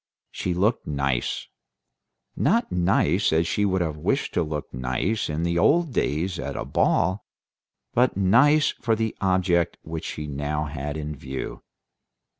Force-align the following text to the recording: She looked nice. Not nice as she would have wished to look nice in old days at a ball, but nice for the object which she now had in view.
She 0.31 0.55
looked 0.55 0.87
nice. 0.87 1.47
Not 2.35 2.71
nice 2.71 3.31
as 3.31 3.45
she 3.45 3.65
would 3.65 3.81
have 3.81 3.97
wished 3.97 4.33
to 4.33 4.41
look 4.41 4.73
nice 4.73 5.29
in 5.29 5.45
old 5.59 5.93
days 5.93 6.39
at 6.39 6.55
a 6.55 6.65
ball, 6.65 7.23
but 7.93 8.17
nice 8.17 8.71
for 8.71 8.95
the 8.95 9.15
object 9.21 9.77
which 9.83 10.05
she 10.05 10.25
now 10.25 10.65
had 10.65 10.97
in 10.97 11.15
view. 11.15 11.61